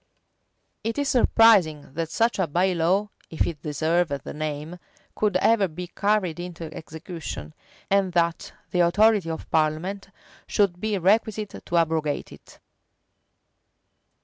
[0.83, 4.79] It is surprising that such a by law (if it deserve the name)
[5.15, 7.53] could ever be carried into execution,
[7.87, 10.09] and that the authority of parliament
[10.47, 12.57] should be requisite to abrogate it.